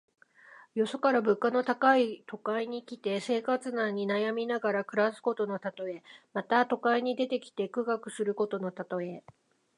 [0.73, 6.01] よそから物価の高い都会に来て、生活難に悩みながら暮らすことのたとえ。
[6.33, 9.23] また、都会に出てきて苦学することのたとえ。